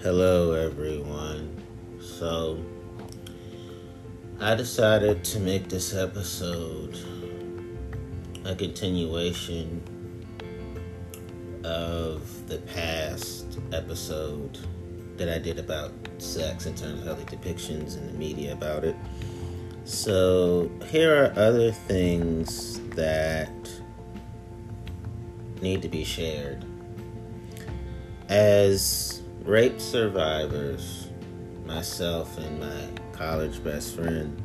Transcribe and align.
Hello, 0.00 0.52
everyone. 0.52 1.60
So, 2.00 2.64
I 4.38 4.54
decided 4.54 5.24
to 5.24 5.40
make 5.40 5.68
this 5.68 5.92
episode 5.92 6.96
a 8.44 8.54
continuation 8.54 9.82
of 11.64 12.46
the 12.46 12.58
past 12.58 13.58
episode 13.72 14.60
that 15.16 15.28
I 15.28 15.40
did 15.40 15.58
about 15.58 15.90
sex 16.18 16.66
in 16.66 16.76
terms 16.76 17.02
of 17.02 17.08
other 17.08 17.24
depictions 17.24 17.96
in 17.96 18.06
the 18.06 18.12
media 18.12 18.52
about 18.52 18.84
it. 18.84 18.94
So, 19.82 20.70
here 20.92 21.24
are 21.24 21.32
other 21.36 21.72
things 21.72 22.78
that 22.90 23.50
need 25.60 25.82
to 25.82 25.88
be 25.88 26.04
shared. 26.04 26.64
As 28.28 29.17
rape 29.48 29.80
survivors, 29.80 31.08
myself 31.64 32.36
and 32.36 32.60
my 32.60 33.16
college 33.16 33.64
best 33.64 33.96
friend, 33.96 34.42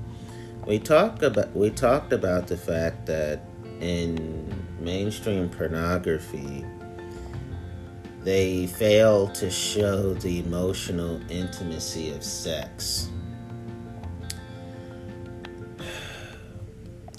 we 0.66 0.80
talked 0.80 1.22
about 1.24 1.54
we 1.54 1.70
talked 1.70 2.14
about 2.14 2.48
the 2.48 2.56
fact 2.56 3.06
that 3.06 3.42
in 3.82 4.50
mainstream 4.80 5.50
pornography 5.50 6.64
they 8.22 8.66
fail 8.66 9.28
to 9.28 9.52
show 9.52 10.14
the 10.14 10.40
emotional 10.40 11.20
intimacy 11.30 12.12
of 12.12 12.24
sex. 12.24 13.10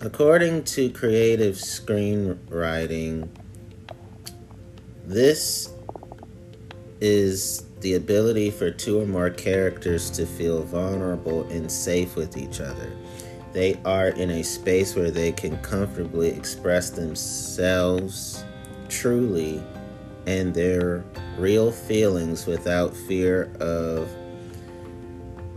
According 0.01 0.65
to 0.65 0.88
creative 0.88 1.57
screenwriting, 1.57 3.29
this 5.05 5.69
is 7.02 7.65
the 7.85 7.95
ability 7.95 8.51
for 8.51 8.71
two 8.71 8.99
or 8.99 9.04
more 9.04 9.29
characters 9.29 10.09
to 10.09 10.24
feel 10.24 10.63
vulnerable 10.63 11.43
and 11.51 11.71
safe 11.71 12.16
with 12.16 12.38
each 12.38 12.59
other. 12.59 12.91
They 13.52 13.79
are 13.85 14.09
in 14.09 14.30
a 14.30 14.43
space 14.43 14.96
where 14.96 15.10
they 15.10 15.32
can 15.32 15.59
comfortably 15.59 16.30
express 16.30 16.88
themselves 16.88 18.43
truly 18.88 19.63
and 20.26 20.54
their 20.54 21.04
real 21.37 21.71
feelings 21.71 22.46
without 22.46 22.96
fear 22.96 23.52
of 23.60 24.09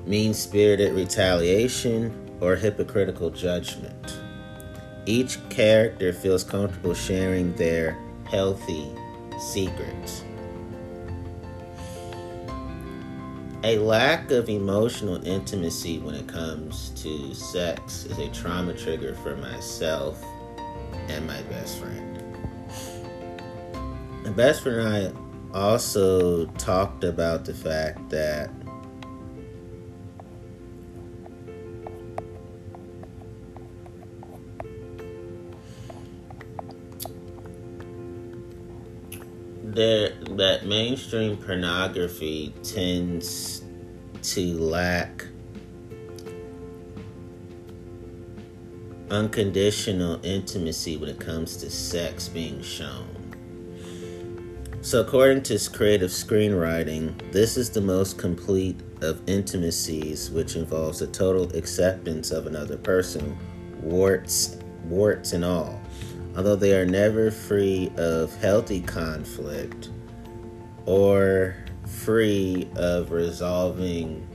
mean 0.05 0.33
spirited 0.33 0.95
retaliation 0.95 2.13
or 2.41 2.57
hypocritical 2.57 3.29
judgment. 3.29 4.19
Each 5.05 5.37
character 5.49 6.11
feels 6.11 6.43
comfortable 6.43 6.93
sharing 6.93 7.55
their 7.55 7.97
healthy 8.25 8.91
secrets. 9.39 10.25
A 13.67 13.77
lack 13.79 14.31
of 14.31 14.47
emotional 14.47 15.21
intimacy 15.27 15.99
when 15.99 16.15
it 16.15 16.25
comes 16.25 16.91
to 17.01 17.33
sex 17.33 18.05
is 18.05 18.17
a 18.17 18.29
trauma 18.29 18.73
trigger 18.73 19.13
for 19.15 19.35
myself 19.35 20.23
and 21.09 21.27
my 21.27 21.41
best 21.41 21.77
friend. 21.77 22.23
My 24.23 24.29
best 24.29 24.63
friend 24.63 24.79
and 24.79 24.87
I 25.53 25.59
also 25.59 26.45
talked 26.51 27.03
about 27.03 27.43
the 27.43 27.53
fact 27.53 28.09
that 28.09 28.49
there 39.77 40.09
that 40.31 40.65
mainstream 40.65 41.37
pornography 41.37 42.51
tends 42.63 43.63
to 44.23 44.57
lack 44.57 45.27
unconditional 49.11 50.19
intimacy 50.25 50.97
when 50.97 51.09
it 51.09 51.19
comes 51.19 51.57
to 51.57 51.69
sex 51.69 52.27
being 52.27 52.59
shown. 52.63 53.07
So, 54.81 55.01
according 55.01 55.43
to 55.43 55.69
creative 55.71 56.09
screenwriting, 56.09 57.31
this 57.31 57.55
is 57.55 57.69
the 57.69 57.81
most 57.81 58.17
complete 58.17 58.79
of 59.01 59.21
intimacies, 59.29 60.31
which 60.31 60.55
involves 60.55 61.03
a 61.03 61.07
total 61.07 61.55
acceptance 61.55 62.31
of 62.31 62.47
another 62.47 62.77
person, 62.77 63.37
warts, 63.83 64.57
warts 64.85 65.33
and 65.33 65.45
all. 65.45 65.79
Although 66.37 66.55
they 66.55 66.79
are 66.79 66.85
never 66.85 67.31
free 67.31 67.91
of 67.97 68.33
healthy 68.37 68.79
conflict 68.79 69.89
or 70.85 71.55
free 71.87 72.69
of 72.75 73.11
resolving 73.11 74.27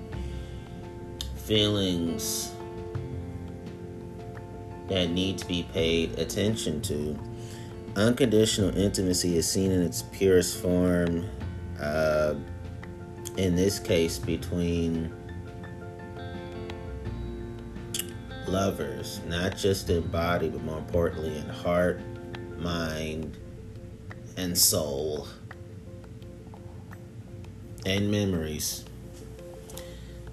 feelings 1.36 2.52
that 4.88 5.10
need 5.10 5.38
to 5.38 5.46
be 5.46 5.62
paid 5.72 6.18
attention 6.18 6.82
to. 6.82 7.16
Unconditional 7.94 8.76
intimacy 8.76 9.36
is 9.36 9.48
seen 9.48 9.70
in 9.70 9.80
its 9.80 10.02
purest 10.02 10.60
form, 10.60 11.28
uh, 11.80 12.34
in 13.36 13.54
this 13.54 13.78
case, 13.78 14.18
between 14.18 15.14
lovers, 18.52 19.20
not 19.26 19.56
just 19.56 19.88
in 19.88 20.06
body, 20.08 20.48
but 20.48 20.62
more 20.62 20.78
importantly 20.78 21.36
in 21.38 21.48
heart, 21.48 22.00
mind, 22.58 23.36
and 24.36 24.56
soul, 24.56 25.26
and 27.86 28.10
memories. 28.10 28.84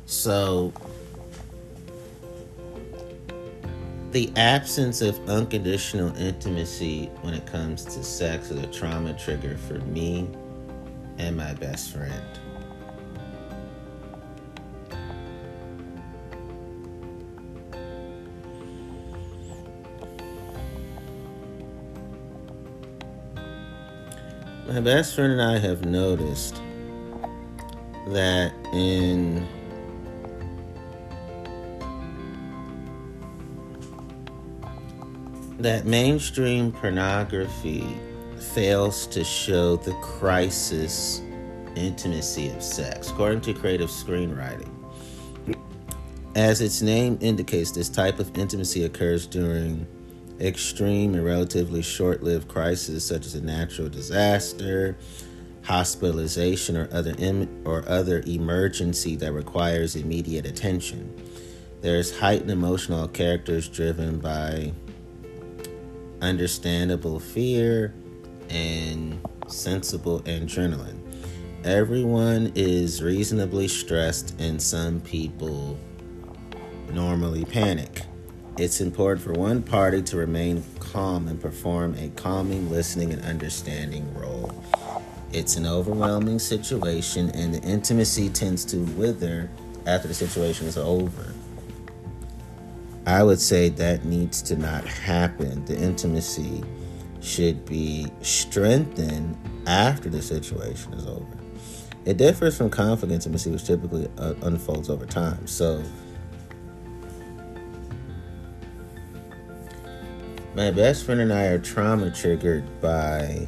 So, 0.05 0.73
the 4.11 4.31
absence 4.35 5.01
of 5.01 5.17
unconditional 5.29 6.15
intimacy 6.17 7.05
when 7.21 7.33
it 7.33 7.45
comes 7.45 7.85
to 7.85 8.03
sex 8.03 8.51
is 8.51 8.61
a 8.61 8.67
trauma 8.67 9.13
trigger 9.13 9.55
for 9.55 9.79
me 9.85 10.27
and 11.19 11.37
my 11.37 11.53
best 11.53 11.93
friend. 11.93 12.39
My 24.69 24.81
best 24.81 25.15
friend 25.15 25.31
and 25.33 25.41
I 25.41 25.57
have 25.57 25.83
noticed 25.83 26.61
that 28.09 28.53
in 28.71 29.47
that 35.57 35.87
mainstream 35.87 36.71
pornography 36.71 37.97
fails 38.53 39.07
to 39.07 39.23
show 39.23 39.77
the 39.77 39.93
crisis 40.03 41.23
intimacy 41.75 42.49
of 42.51 42.61
sex, 42.61 43.09
according 43.09 43.41
to 43.41 43.55
creative 43.55 43.89
screenwriting. 43.89 44.69
As 46.35 46.61
its 46.61 46.83
name 46.83 47.17
indicates, 47.21 47.71
this 47.71 47.89
type 47.89 48.19
of 48.19 48.37
intimacy 48.37 48.83
occurs 48.83 49.25
during 49.25 49.87
extreme 50.39 51.15
and 51.15 51.25
relatively 51.25 51.81
short 51.81 52.23
lived 52.23 52.47
crises 52.47 53.05
such 53.05 53.25
as 53.25 53.35
a 53.35 53.41
natural 53.41 53.89
disaster, 53.89 54.97
hospitalization, 55.63 56.77
or 56.77 56.87
other, 56.91 57.13
or 57.65 57.87
other 57.87 58.23
emergency 58.25 59.15
that 59.17 59.33
requires 59.33 59.95
immediate 59.95 60.45
attention. 60.45 61.13
There's 61.81 62.17
heightened 62.17 62.51
emotional 62.51 63.07
characters 63.07 63.67
driven 63.67 64.19
by 64.19 64.73
understandable 66.21 67.19
fear 67.19 67.93
and 68.49 69.19
sensible 69.47 70.21
adrenaline. 70.21 70.99
Everyone 71.63 72.51
is 72.55 73.03
reasonably 73.03 73.67
stressed, 73.67 74.39
and 74.39 74.61
some 74.61 75.01
people 75.01 75.77
normally 76.91 77.45
panic. 77.45 78.03
It's 78.59 78.81
important 78.81 79.23
for 79.23 79.31
one 79.31 79.63
party 79.63 80.01
to 80.01 80.17
remain 80.17 80.65
calm 80.81 81.29
and 81.29 81.39
perform 81.39 81.95
a 81.97 82.09
calming, 82.09 82.69
listening, 82.69 83.13
and 83.13 83.23
understanding 83.23 84.13
role. 84.13 84.51
It's 85.31 85.55
an 85.55 85.65
overwhelming 85.65 86.39
situation, 86.39 87.29
and 87.29 87.53
the 87.53 87.61
intimacy 87.61 88.27
tends 88.27 88.65
to 88.65 88.79
wither 88.97 89.49
after 89.87 90.09
the 90.09 90.13
situation 90.13 90.67
is 90.67 90.77
over. 90.77 91.33
I 93.05 93.23
would 93.23 93.39
say 93.39 93.69
that 93.69 94.03
needs 94.03 94.41
to 94.41 94.57
not 94.57 94.83
happen. 94.83 95.63
The 95.63 95.77
intimacy 95.77 96.61
should 97.21 97.65
be 97.65 98.07
strengthened 98.21 99.37
after 99.67 100.09
the 100.09 100.21
situation 100.21 100.95
is 100.95 101.07
over. 101.07 101.37
It 102.03 102.17
differs 102.17 102.57
from 102.57 102.71
conflict 102.71 103.13
intimacy, 103.13 103.51
which 103.51 103.63
typically 103.63 104.09
uh, 104.17 104.33
unfolds 104.41 104.89
over 104.89 105.05
time. 105.05 105.47
So, 105.47 105.81
my 110.59 110.71
best 110.71 111.05
friend 111.05 111.21
and 111.21 111.31
I 111.31 111.43
are 111.43 111.57
trauma 111.57 112.11
triggered 112.11 112.81
by 112.81 113.47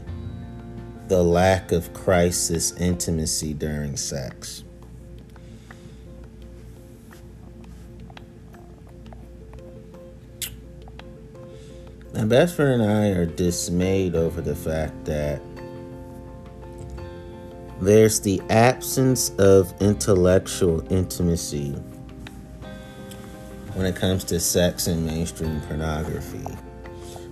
the 1.10 1.22
lack 1.22 1.74
of 1.74 1.94
crisis 1.94 2.72
intimacy 2.80 3.54
during 3.54 3.98
sex. 3.98 4.64
My 12.14 12.24
best 12.24 12.56
friend 12.56 12.82
and 12.82 12.90
I 12.90 13.08
are 13.10 13.26
dismayed 13.26 14.16
over 14.16 14.40
the 14.40 14.56
fact 14.56 15.04
that 15.04 15.42
there's 17.82 18.22
the 18.22 18.42
absence 18.50 19.32
of 19.32 19.74
intellectual 19.82 20.90
intimacy 20.90 21.72
when 23.74 23.86
it 23.86 23.98
comes 23.98 24.24
to 24.24 24.40
sex 24.40 24.88
and 24.88 25.06
mainstream 25.06 25.60
pornography. 25.68 26.48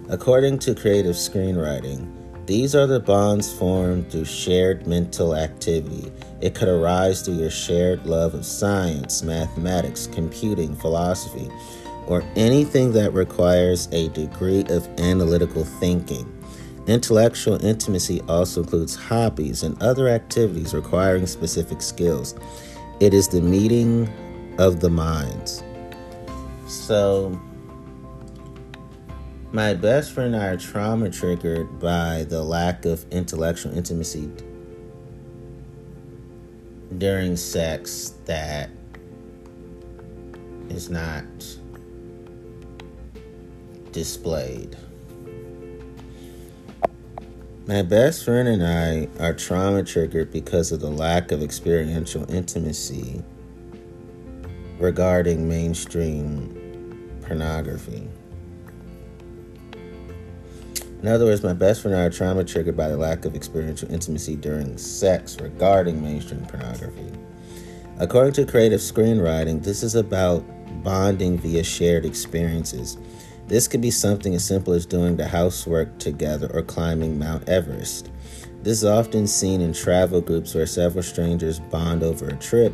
According 0.09 0.57
to 0.59 0.73
creative 0.73 1.15
screenwriting, 1.15 2.11
these 2.47 2.73
are 2.73 2.87
the 2.87 2.99
bonds 2.99 3.53
formed 3.53 4.11
through 4.11 4.25
shared 4.25 4.87
mental 4.87 5.35
activity. 5.35 6.11
It 6.41 6.55
could 6.55 6.67
arise 6.67 7.21
through 7.21 7.35
your 7.35 7.51
shared 7.51 8.07
love 8.07 8.33
of 8.33 8.43
science, 8.43 9.21
mathematics, 9.21 10.07
computing, 10.07 10.75
philosophy, 10.75 11.47
or 12.07 12.23
anything 12.35 12.91
that 12.93 13.13
requires 13.13 13.87
a 13.91 14.09
degree 14.09 14.65
of 14.69 14.87
analytical 14.99 15.63
thinking. 15.63 16.25
Intellectual 16.87 17.63
intimacy 17.63 18.19
also 18.27 18.63
includes 18.63 18.95
hobbies 18.95 19.61
and 19.61 19.79
other 19.79 20.07
activities 20.07 20.73
requiring 20.73 21.27
specific 21.27 21.83
skills. 21.83 22.33
It 22.99 23.13
is 23.13 23.27
the 23.27 23.41
meeting 23.41 24.11
of 24.57 24.79
the 24.79 24.89
minds. 24.89 25.61
So, 26.67 27.39
my 29.51 29.73
best 29.73 30.11
friend 30.11 30.35
and 30.35 30.43
I 30.43 30.49
are 30.49 30.57
trauma 30.57 31.09
triggered 31.09 31.79
by 31.79 32.25
the 32.29 32.43
lack 32.43 32.85
of 32.85 33.03
intellectual 33.11 33.75
intimacy 33.75 34.31
during 36.97 37.35
sex 37.35 38.13
that 38.25 38.69
is 40.69 40.89
not 40.91 41.23
displayed. 43.91 44.77
My 47.65 47.81
best 47.81 48.25
friend 48.25 48.47
and 48.47 48.63
I 48.63 49.07
are 49.23 49.33
trauma 49.33 49.83
triggered 49.83 50.31
because 50.31 50.71
of 50.71 50.79
the 50.79 50.89
lack 50.91 51.31
of 51.31 51.41
experiential 51.41 52.29
intimacy 52.31 53.23
regarding 54.79 55.49
mainstream 55.49 57.19
pornography. 57.21 58.07
In 61.01 61.07
other 61.07 61.25
words, 61.25 61.43
my 61.43 61.53
best 61.53 61.81
friend 61.81 61.95
and 61.95 62.03
I 62.03 62.07
are 62.07 62.09
trauma 62.09 62.43
triggered 62.43 62.75
by 62.75 62.89
the 62.89 62.97
lack 62.97 63.23
of 63.23 63.33
experiential 63.33 63.89
intimacy 63.91 64.35
during 64.35 64.77
sex 64.77 65.39
regarding 65.39 66.03
mainstream 66.03 66.45
pornography. 66.45 67.09
According 67.99 68.33
to 68.33 68.45
creative 68.45 68.81
screenwriting, 68.81 69.63
this 69.63 69.81
is 69.81 69.95
about 69.95 70.43
bonding 70.83 71.37
via 71.37 71.63
shared 71.63 72.05
experiences. 72.05 72.97
This 73.47 73.67
could 73.67 73.81
be 73.81 73.91
something 73.91 74.35
as 74.35 74.45
simple 74.45 74.73
as 74.73 74.85
doing 74.85 75.15
the 75.15 75.27
housework 75.27 75.97
together 75.99 76.51
or 76.53 76.61
climbing 76.63 77.17
Mount 77.17 77.47
Everest. 77.47 78.11
This 78.61 78.79
is 78.79 78.85
often 78.85 79.25
seen 79.25 79.61
in 79.61 79.71
travel 79.71 80.19
groups 80.19 80.53
where 80.53 80.65
several 80.65 81.03
strangers 81.03 81.59
bond 81.59 82.03
over 82.03 82.27
a 82.27 82.35
trip 82.35 82.73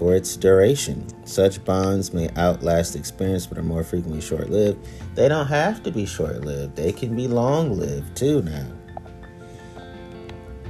for 0.00 0.14
its 0.14 0.34
duration. 0.34 1.06
Such 1.26 1.62
bonds 1.62 2.14
may 2.14 2.30
outlast 2.38 2.96
experience 2.96 3.46
but 3.46 3.58
are 3.58 3.62
more 3.62 3.84
frequently 3.84 4.22
short 4.22 4.48
lived. 4.48 4.88
They 5.14 5.28
don't 5.28 5.46
have 5.46 5.82
to 5.82 5.90
be 5.90 6.06
short 6.06 6.40
lived, 6.40 6.74
they 6.74 6.90
can 6.90 7.14
be 7.14 7.28
long 7.28 7.78
lived 7.78 8.16
too 8.16 8.40
now. 8.40 8.66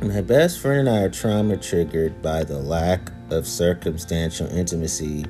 My 0.02 0.20
best 0.20 0.58
friend 0.58 0.80
and 0.80 0.88
I 0.88 1.02
are 1.02 1.10
trauma 1.10 1.56
triggered 1.58 2.20
by 2.20 2.42
the 2.42 2.58
lack 2.58 3.12
of 3.30 3.46
circumstantial 3.46 4.48
intimacy 4.48 5.24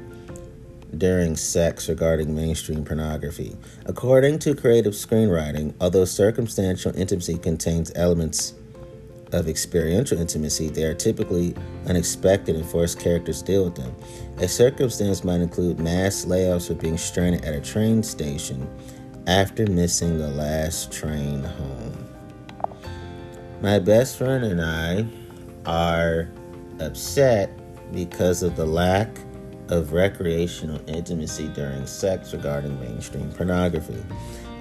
during 0.96 1.36
sex 1.36 1.86
regarding 1.90 2.34
mainstream 2.34 2.84
pornography. 2.84 3.54
According 3.84 4.38
to 4.40 4.54
creative 4.54 4.94
screenwriting, 4.94 5.74
although 5.78 6.06
circumstantial 6.06 6.96
intimacy 6.96 7.36
contains 7.36 7.92
elements 7.94 8.54
of 9.32 9.48
experiential 9.48 10.18
intimacy, 10.18 10.68
they 10.68 10.84
are 10.84 10.94
typically 10.94 11.54
unexpected 11.86 12.56
and 12.56 12.64
force 12.66 12.94
characters 12.94 13.42
deal 13.42 13.64
with 13.64 13.76
them. 13.76 13.94
A 14.38 14.48
circumstance 14.48 15.24
might 15.24 15.40
include 15.40 15.78
mass 15.78 16.24
layoffs 16.24 16.70
or 16.70 16.74
being 16.74 16.98
stranded 16.98 17.44
at 17.44 17.54
a 17.54 17.60
train 17.60 18.02
station 18.02 18.68
after 19.26 19.66
missing 19.66 20.18
the 20.18 20.28
last 20.28 20.92
train 20.92 21.42
home. 21.44 22.08
My 23.60 23.78
best 23.78 24.16
friend 24.16 24.44
and 24.44 24.60
I 24.60 25.06
are 25.66 26.28
upset 26.80 27.50
because 27.92 28.42
of 28.42 28.56
the 28.56 28.64
lack 28.64 29.18
of 29.68 29.92
recreational 29.92 30.80
intimacy 30.88 31.48
during 31.48 31.86
sex 31.86 32.32
regarding 32.32 32.78
mainstream 32.80 33.30
pornography. 33.32 34.02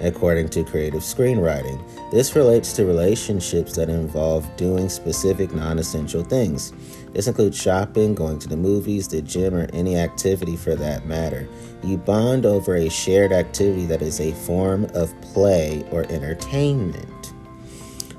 According 0.00 0.48
to 0.50 0.64
creative 0.64 1.02
screenwriting, 1.02 1.78
this 2.10 2.34
relates 2.34 2.72
to 2.74 2.86
relationships 2.86 3.76
that 3.76 3.90
involve 3.90 4.48
doing 4.56 4.88
specific 4.88 5.52
non 5.52 5.78
essential 5.78 6.24
things. 6.24 6.72
This 7.12 7.26
includes 7.26 7.60
shopping, 7.60 8.14
going 8.14 8.38
to 8.38 8.48
the 8.48 8.56
movies, 8.56 9.08
the 9.08 9.20
gym, 9.20 9.54
or 9.54 9.68
any 9.72 9.96
activity 9.96 10.56
for 10.56 10.74
that 10.76 11.06
matter. 11.06 11.46
You 11.82 11.98
bond 11.98 12.46
over 12.46 12.76
a 12.76 12.88
shared 12.88 13.32
activity 13.32 13.84
that 13.86 14.00
is 14.00 14.20
a 14.20 14.32
form 14.32 14.86
of 14.94 15.18
play 15.20 15.84
or 15.90 16.04
entertainment. 16.10 17.34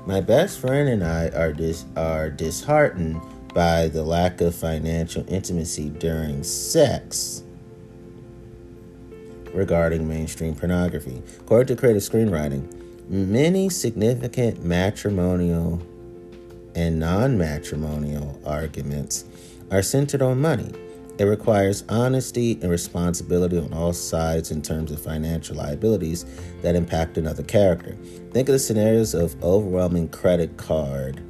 My 0.06 0.20
best 0.20 0.60
friend 0.60 0.88
and 0.88 1.02
I 1.02 1.28
are, 1.30 1.52
dis- 1.52 1.86
are 1.96 2.30
disheartened 2.30 3.20
by 3.54 3.88
the 3.88 4.02
lack 4.02 4.40
of 4.40 4.54
financial 4.54 5.24
intimacy 5.28 5.90
during 5.90 6.42
sex 6.42 7.42
regarding 9.54 10.08
mainstream 10.08 10.54
pornography. 10.54 11.22
According 11.40 11.76
to 11.76 11.80
creative 11.80 12.02
screenwriting, 12.02 12.66
many 13.08 13.68
significant 13.68 14.64
matrimonial 14.64 15.80
and 16.74 16.98
non 16.98 17.36
matrimonial 17.36 18.40
arguments 18.44 19.24
are 19.70 19.82
centered 19.82 20.22
on 20.22 20.40
money. 20.40 20.70
It 21.18 21.24
requires 21.24 21.84
honesty 21.88 22.58
and 22.62 22.70
responsibility 22.70 23.58
on 23.58 23.72
all 23.72 23.92
sides 23.92 24.50
in 24.50 24.62
terms 24.62 24.90
of 24.90 25.00
financial 25.00 25.56
liabilities 25.56 26.24
that 26.62 26.74
impact 26.74 27.18
another 27.18 27.42
character. 27.42 27.96
Think 28.32 28.48
of 28.48 28.54
the 28.54 28.58
scenarios 28.58 29.14
of 29.14 29.40
overwhelming 29.42 30.08
credit 30.08 30.56
card 30.56 31.22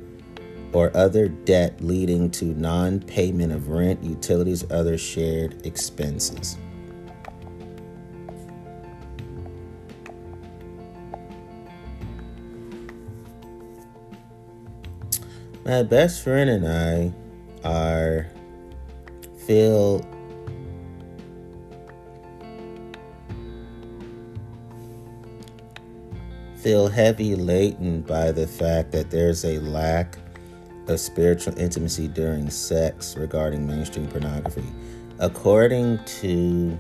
or 0.73 0.97
other 0.97 1.29
debt 1.29 1.83
leading 1.83 2.31
to 2.31 2.47
non 2.47 3.01
payment 3.01 3.53
of 3.53 3.69
rent, 3.69 4.03
utilities, 4.03 4.65
other 4.71 4.97
shared 4.97 5.67
expenses. 5.67 6.57
My 15.65 15.85
best 15.85 16.25
friend 16.25 16.51
and 16.51 16.67
I 16.67 17.13
are 17.63 18.27
feel 19.47 20.05
feel 26.57 26.89
heavy 26.89 27.37
laden 27.37 28.03
by 28.03 28.33
the 28.33 28.47
fact 28.47 28.91
that 28.91 29.13
there's 29.13 29.45
a 29.45 29.61
lack 29.61 30.19
of 30.89 30.99
spiritual 30.99 31.57
intimacy 31.57 32.09
during 32.09 32.51
sex 32.51 33.17
regarding 33.17 33.65
mainstream 33.65 34.09
pornography. 34.09 34.65
According 35.21 36.05
to 36.21 36.77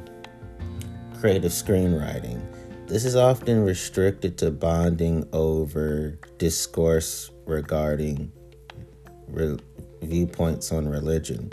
creative 1.20 1.52
screenwriting, 1.52 2.40
this 2.88 3.04
is 3.04 3.14
often 3.14 3.64
restricted 3.64 4.36
to 4.38 4.50
bonding 4.50 5.28
over 5.32 6.18
discourse 6.38 7.30
regarding 7.46 8.32
re- 9.32 9.58
viewpoints 10.02 10.72
on 10.72 10.88
religion. 10.88 11.52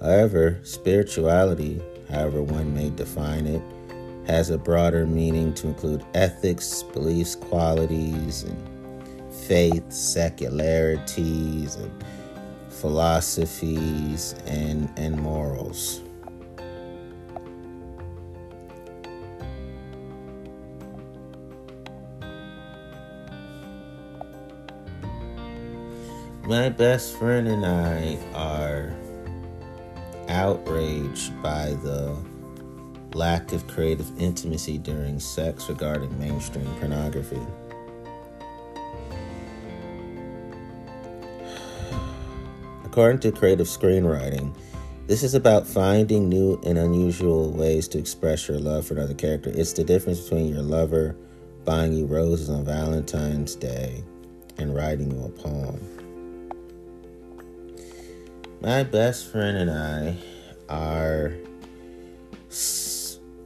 However, 0.00 0.58
spirituality, 0.62 1.80
however 2.10 2.42
one 2.42 2.74
may 2.74 2.90
define 2.90 3.46
it, 3.46 3.62
has 4.26 4.50
a 4.50 4.58
broader 4.58 5.06
meaning 5.06 5.54
to 5.54 5.68
include 5.68 6.04
ethics, 6.14 6.82
beliefs, 6.82 7.34
qualities, 7.34 8.44
and 8.44 9.34
faith, 9.34 9.90
secularities, 9.92 11.76
and 11.76 12.04
philosophies, 12.68 14.34
and, 14.46 14.92
and 14.96 15.16
morals. 15.16 16.01
My 26.44 26.70
best 26.70 27.16
friend 27.18 27.46
and 27.46 27.64
I 27.64 28.18
are 28.34 28.92
outraged 30.28 31.40
by 31.40 31.74
the 31.84 32.16
lack 33.14 33.52
of 33.52 33.68
creative 33.68 34.10
intimacy 34.20 34.78
during 34.78 35.20
sex 35.20 35.68
regarding 35.68 36.18
mainstream 36.18 36.66
pornography. 36.80 37.40
According 42.84 43.20
to 43.20 43.30
creative 43.30 43.68
screenwriting, 43.68 44.52
this 45.06 45.22
is 45.22 45.34
about 45.34 45.64
finding 45.64 46.28
new 46.28 46.60
and 46.66 46.76
unusual 46.76 47.52
ways 47.52 47.86
to 47.88 47.98
express 47.98 48.48
your 48.48 48.58
love 48.58 48.84
for 48.84 48.94
another 48.94 49.14
character. 49.14 49.52
It's 49.54 49.74
the 49.74 49.84
difference 49.84 50.22
between 50.22 50.48
your 50.48 50.62
lover 50.62 51.14
buying 51.64 51.92
you 51.92 52.06
roses 52.06 52.50
on 52.50 52.64
Valentine's 52.64 53.54
Day 53.54 54.02
and 54.58 54.74
writing 54.74 55.12
you 55.12 55.24
a 55.24 55.28
poem. 55.28 56.01
My 58.62 58.84
best 58.84 59.26
friend 59.32 59.58
and 59.58 59.70
I 59.72 60.16
are 60.68 61.32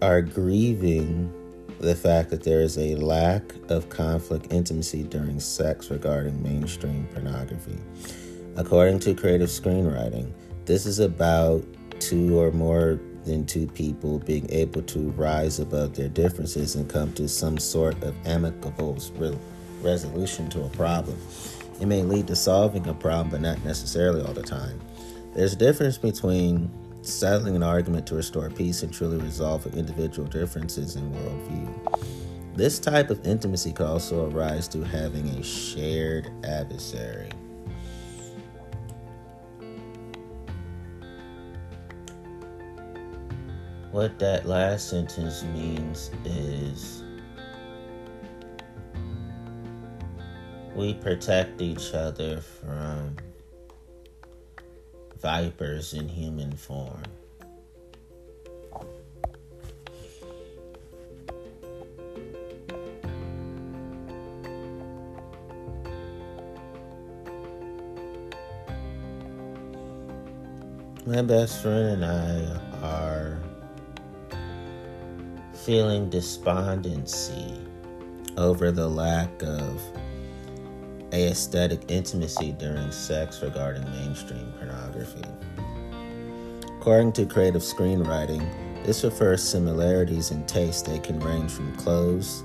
are 0.03 0.21
grieving 0.21 1.33
the 1.81 1.95
fact 1.95 2.29
that 2.29 2.43
there 2.43 2.61
is 2.61 2.77
a 2.77 2.97
lack 2.97 3.43
of 3.71 3.89
conflict 3.89 4.53
intimacy 4.53 5.05
during 5.05 5.41
sex 5.41 5.91
regarding 5.91 6.43
mainstream 6.43 7.09
pornography. 7.15 7.79
According 8.57 8.99
to 9.01 9.15
creative 9.15 9.49
screenwriting, 9.49 10.31
this 10.67 10.85
is 10.85 10.99
about 10.99 11.65
two 11.99 12.39
or 12.39 12.53
more 12.53 13.01
than 13.25 13.47
two 13.47 13.69
people 13.69 14.19
being 14.19 14.47
able 14.51 14.83
to 14.83 14.99
rise 15.13 15.61
above 15.61 15.97
their 15.97 16.11
differences 16.11 16.75
and 16.75 16.91
come 16.91 17.15
to 17.15 17.27
some 17.27 17.57
sort 17.57 18.03
of 18.03 18.15
amicable 18.27 18.99
re- 19.15 19.39
resolution 19.81 20.51
to 20.51 20.63
a 20.65 20.69
problem. 20.69 21.19
It 21.81 21.87
may 21.87 22.03
lead 22.03 22.27
to 22.27 22.37
solving 22.37 22.87
a 22.87 22.93
problem, 22.93 23.31
but 23.31 23.41
not 23.41 23.65
necessarily 23.65 24.21
all 24.21 24.35
the 24.35 24.43
time. 24.43 24.79
There's 25.37 25.53
a 25.53 25.57
difference 25.57 25.99
between 25.99 26.71
settling 27.03 27.57
an 27.57 27.63
argument 27.63 28.07
to 28.07 28.15
restore 28.15 28.49
peace 28.49 28.83
and 28.83 28.91
truly 28.91 29.19
resolve 29.19 29.67
individual 29.77 30.27
differences 30.27 30.97
in 30.97 31.13
worldview. 31.13 32.57
This 32.57 32.79
type 32.79 33.11
of 33.11 33.27
intimacy 33.27 33.75
could 33.75 33.85
also 33.85 34.31
arise 34.31 34.67
through 34.67 34.85
having 34.85 35.29
a 35.29 35.43
shared 35.43 36.31
adversary. 36.43 37.29
What 43.91 44.19
that 44.19 44.47
last 44.47 44.89
sentence 44.89 45.43
means 45.53 46.11
is 46.25 47.05
we 50.75 50.95
protect 50.95 51.61
each 51.61 51.93
other 51.93 52.41
from 52.41 53.17
vipers 55.21 55.95
in 55.95 56.09
human 56.09 56.53
form. 56.53 57.03
My 71.07 71.23
best 71.23 71.63
friend 71.63 72.03
and 72.03 72.05
I 72.05 72.87
are 72.87 73.39
feeling 75.55 76.11
despondency 76.11 77.61
over 78.37 78.73
the 78.73 78.89
lack 78.89 79.43
of 79.43 79.81
aesthetic 81.25 81.91
intimacy 81.91 82.53
during 82.53 82.91
sex 82.93 83.43
regarding 83.43 83.83
mainstream 83.91 84.53
pornography. 84.59 85.25
According 86.79 87.13
to 87.15 87.27
creative 87.27 87.63
screenwriting, 87.63 88.47
this 88.85 89.03
refers 89.03 89.43
similarities 89.43 90.31
in 90.31 90.47
taste. 90.47 90.87
They 90.87 90.99
can 90.99 91.19
range 91.19 91.51
from 91.51 91.75
clothes 91.77 92.45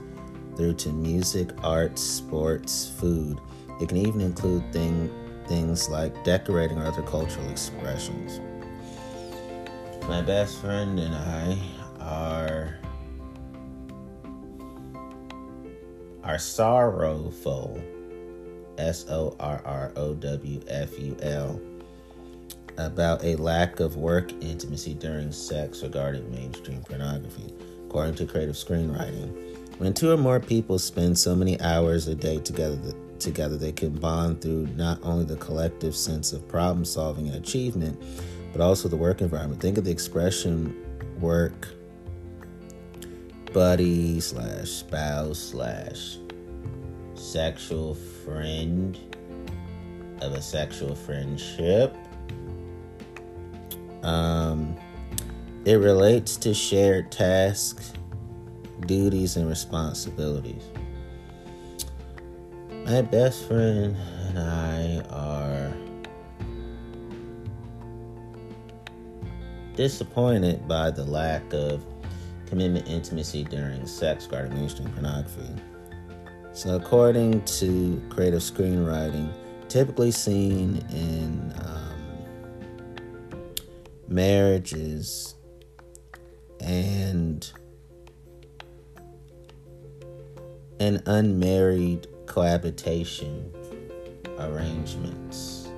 through 0.56 0.74
to 0.74 0.90
music, 0.90 1.50
arts, 1.64 2.02
sports, 2.02 2.90
food. 3.00 3.40
It 3.80 3.90
can 3.90 3.98
even 3.98 4.22
include 4.22 4.72
thing, 4.74 5.12
things 5.48 5.90
like 5.90 6.24
decorating 6.24 6.80
or 6.80 6.86
other 6.86 7.04
cultural 7.04 7.50
expressions. 7.50 8.40
My 10.08 10.22
best 10.22 10.60
friend 10.60 11.00
and 11.00 11.14
I 11.14 11.58
are 12.00 12.78
are 16.24 16.38
sorrowful, 16.38 17.82
S 18.82 19.06
O 19.10 19.36
R 19.40 19.62
R 19.64 19.92
O 19.96 20.14
W 20.16 20.62
F 20.68 21.00
U 21.00 21.16
L, 21.22 21.62
about 22.78 23.24
a 23.24 23.36
lack 23.36 23.80
of 23.80 23.96
work 23.96 24.32
intimacy 24.42 24.96
during 24.96 25.32
sex 25.32 25.84
regarding 25.84 26.30
mainstream 26.32 26.82
pornography, 26.82 27.54
according 27.86 28.16
to 28.16 28.26
creative 28.26 28.56
screenwriting. 28.56 29.30
When 29.78 29.94
two 29.94 30.12
or 30.12 30.18
more 30.18 30.40
people 30.40 30.80
spend 30.80 31.18
so 31.18 31.36
many 31.36 31.60
hours 31.62 32.08
a 32.08 32.16
day 32.16 32.40
together, 32.40 32.94
together 33.20 33.58
they 33.58 33.72
can 33.72 33.92
bond 33.92 34.42
through 34.42 34.68
not 34.76 35.00
only 35.04 35.26
the 35.26 35.38
collective 35.38 35.96
sense 35.96 36.34
of 36.34 36.48
problem 36.48 36.84
solving 36.86 37.28
and 37.28 37.36
achievement, 37.36 38.02
but 38.52 38.62
also 38.62 38.90
the 38.90 38.98
work 38.98 39.22
environment. 39.22 39.62
Think 39.62 39.78
of 39.78 39.84
the 39.84 39.92
expression 39.92 40.76
work 41.20 41.68
buddy 43.54 44.20
slash 44.20 44.70
spouse 44.70 45.40
slash 45.40 46.18
sexual 47.16 47.96
friend 48.26 48.98
of 50.22 50.34
a 50.34 50.42
sexual 50.42 50.96
friendship. 50.96 51.96
Um, 54.04 54.76
it 55.66 55.76
relates 55.76 56.38
to 56.38 56.54
shared 56.54 57.12
tasks, 57.12 57.94
duties, 58.82 59.38
and 59.38 59.48
responsibilities. 59.48 60.64
My 62.86 63.02
best 63.02 63.48
friend 63.48 63.96
and 64.28 64.40
I 64.40 65.02
are 65.10 65.72
disappointed 69.76 70.68
by 70.68 70.92
the 70.92 71.04
lack 71.04 71.54
of 71.54 71.86
commitment 72.48 72.88
intimacy 72.88 73.44
during 73.44 73.86
sex 73.86 74.26
regarding 74.26 74.56
mainstream 74.56 74.90
pornography. 74.92 75.50
So, 76.54 76.76
according 76.76 77.44
to 77.46 78.02
creative 78.10 78.42
screenwriting, 78.42 79.34
typically 79.70 80.12
seen 80.12 80.86
in 80.92 81.54
um, 81.64 82.26
marriages 84.10 85.36
and 86.60 87.50
and 90.82 91.02
unmarried 91.06 92.08
cohabitation 92.26 93.52
arrangements. 94.40 95.70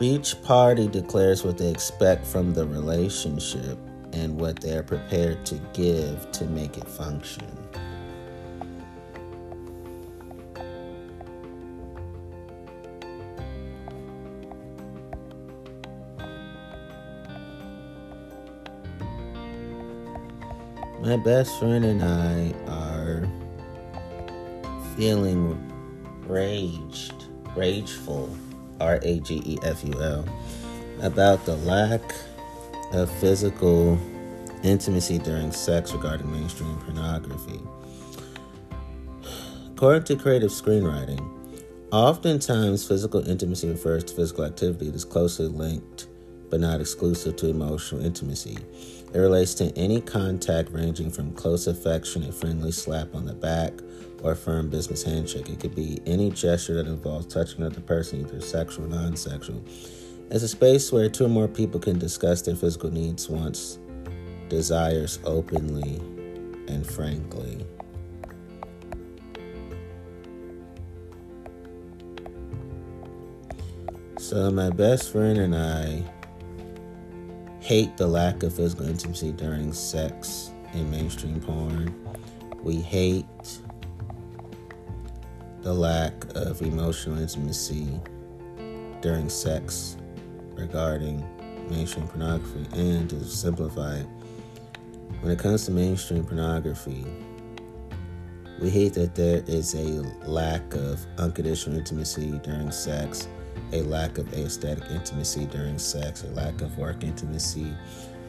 Each 0.00 0.40
party 0.42 0.86
declares 0.86 1.42
what 1.44 1.58
they 1.58 1.70
expect 1.70 2.24
from 2.24 2.54
the 2.54 2.66
relationship 2.66 3.78
and 4.12 4.38
what 4.38 4.60
they're 4.60 4.84
prepared 4.84 5.44
to 5.46 5.56
give 5.72 6.30
to 6.32 6.44
make 6.44 6.76
it 6.76 6.86
function. 6.86 7.57
My 21.08 21.16
best 21.16 21.58
friend 21.58 21.86
and 21.86 22.04
I 22.04 22.52
are 22.70 23.26
feeling 24.94 25.56
raged, 26.26 27.14
rageful, 27.56 28.28
R 28.78 29.00
A 29.02 29.18
G 29.20 29.40
E 29.42 29.58
F 29.62 29.82
U 29.84 30.02
L, 30.02 30.22
about 31.00 31.46
the 31.46 31.56
lack 31.56 32.02
of 32.92 33.10
physical 33.20 33.98
intimacy 34.62 35.16
during 35.16 35.50
sex 35.50 35.94
regarding 35.94 36.30
mainstream 36.30 36.76
pornography. 36.80 37.62
According 39.72 40.04
to 40.04 40.16
creative 40.16 40.50
screenwriting, 40.50 41.26
oftentimes 41.90 42.86
physical 42.86 43.26
intimacy 43.26 43.70
refers 43.70 44.04
to 44.04 44.14
physical 44.14 44.44
activity 44.44 44.90
that 44.90 44.94
is 44.94 45.06
closely 45.06 45.46
linked 45.46 46.06
but 46.50 46.60
not 46.60 46.80
exclusive 46.80 47.36
to 47.36 47.48
emotional 47.48 48.04
intimacy. 48.04 48.58
It 49.12 49.18
relates 49.18 49.54
to 49.54 49.76
any 49.76 50.00
contact 50.00 50.70
ranging 50.70 51.10
from 51.10 51.32
close 51.32 51.66
affection, 51.66 52.24
a 52.24 52.32
friendly 52.32 52.72
slap 52.72 53.14
on 53.14 53.24
the 53.24 53.34
back, 53.34 53.72
or 54.22 54.32
a 54.32 54.36
firm 54.36 54.68
business 54.68 55.02
handshake. 55.02 55.48
It 55.48 55.60
could 55.60 55.74
be 55.74 56.00
any 56.06 56.30
gesture 56.30 56.74
that 56.74 56.86
involves 56.86 57.26
touching 57.26 57.62
another 57.62 57.80
person, 57.80 58.20
either 58.20 58.40
sexual 58.40 58.86
or 58.86 58.88
non 58.88 59.16
sexual. 59.16 59.62
It's 60.30 60.42
a 60.42 60.48
space 60.48 60.92
where 60.92 61.08
two 61.08 61.24
or 61.24 61.28
more 61.28 61.48
people 61.48 61.80
can 61.80 61.98
discuss 61.98 62.42
their 62.42 62.56
physical 62.56 62.90
needs, 62.90 63.30
wants, 63.30 63.78
desires 64.48 65.18
openly 65.24 65.96
and 66.68 66.86
frankly. 66.86 67.64
So, 74.18 74.50
my 74.50 74.68
best 74.68 75.12
friend 75.12 75.38
and 75.38 75.56
I 75.56 76.04
hate 77.68 77.98
the 77.98 78.06
lack 78.06 78.42
of 78.44 78.54
physical 78.54 78.88
intimacy 78.88 79.30
during 79.30 79.74
sex 79.74 80.52
in 80.72 80.90
mainstream 80.90 81.38
porn. 81.38 81.94
We 82.62 82.76
hate 82.76 83.26
the 85.60 85.74
lack 85.74 86.14
of 86.34 86.62
emotional 86.62 87.18
intimacy 87.18 88.00
during 89.02 89.28
sex 89.28 89.98
regarding 90.54 91.22
mainstream 91.68 92.08
pornography. 92.08 92.66
And 92.72 93.10
to 93.10 93.22
simplify 93.26 93.96
it, 93.96 94.06
when 95.20 95.30
it 95.30 95.38
comes 95.38 95.66
to 95.66 95.70
mainstream 95.70 96.24
pornography, 96.24 97.04
we 98.62 98.70
hate 98.70 98.94
that 98.94 99.14
there 99.14 99.44
is 99.46 99.74
a 99.74 100.02
lack 100.26 100.62
of 100.72 101.04
unconditional 101.18 101.76
intimacy 101.76 102.30
during 102.42 102.70
sex, 102.70 103.28
a 103.72 103.82
lack 103.82 104.18
of 104.18 104.32
aesthetic 104.32 104.84
intimacy 104.90 105.46
during 105.46 105.78
sex, 105.78 106.24
a 106.24 106.28
lack 106.28 106.60
of 106.60 106.76
work 106.78 107.02
intimacy 107.04 107.72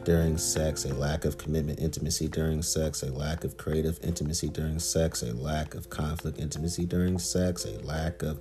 during 0.04 0.38
sex, 0.38 0.86
a 0.86 0.94
lack 0.94 1.26
of 1.26 1.38
commitment 1.38 1.80
intimacy 1.80 2.28
during 2.28 2.62
sex, 2.62 3.04
a 3.04 3.12
lack 3.12 3.44
of 3.44 3.58
creative 3.58 4.00
intimacy 4.04 4.50
during 4.50 4.80
sex, 4.80 5.24
a 5.24 5.34
lack 5.36 5.76
of 5.76 5.90
conflict 5.90 6.40
intimacy 6.40 6.86
during 6.86 7.20
sex, 7.20 7.66
a 7.66 7.78
lack 7.86 8.24
of 8.24 8.40